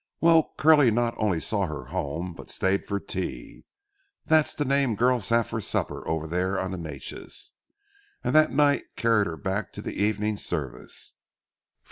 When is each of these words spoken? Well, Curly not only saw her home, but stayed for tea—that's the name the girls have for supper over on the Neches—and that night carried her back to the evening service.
Well, 0.19 0.55
Curly 0.57 0.89
not 0.89 1.13
only 1.19 1.39
saw 1.39 1.67
her 1.67 1.85
home, 1.93 2.33
but 2.33 2.49
stayed 2.49 2.87
for 2.87 2.99
tea—that's 2.99 4.55
the 4.55 4.65
name 4.65 4.93
the 4.93 4.95
girls 4.95 5.29
have 5.29 5.45
for 5.45 5.61
supper 5.61 6.07
over 6.07 6.59
on 6.59 6.71
the 6.71 6.79
Neches—and 6.79 8.33
that 8.33 8.51
night 8.51 8.95
carried 8.95 9.27
her 9.27 9.37
back 9.37 9.71
to 9.73 9.81
the 9.83 9.93
evening 10.01 10.37
service. 10.37 11.13